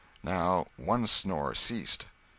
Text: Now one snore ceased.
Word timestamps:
Now 0.23 0.65
one 0.77 1.05
snore 1.05 1.53
ceased. 1.53 2.07